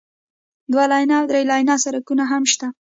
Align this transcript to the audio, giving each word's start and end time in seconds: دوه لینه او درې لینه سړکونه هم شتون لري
دوه 0.71 0.85
لینه 0.91 1.13
او 1.19 1.25
درې 1.31 1.41
لینه 1.49 1.75
سړکونه 1.85 2.23
هم 2.31 2.43
شتون 2.51 2.69
لري 2.71 2.77